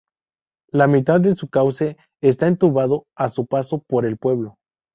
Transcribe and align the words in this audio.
La 0.71 0.87
mitad 0.87 1.21
de 1.21 1.35
su 1.35 1.47
cauce 1.47 1.95
está 2.23 2.47
entubado 2.47 3.05
a 3.15 3.29
su 3.29 3.45
paso 3.45 3.83
por 3.87 4.03
el 4.07 4.17
pueblo. 4.17 4.55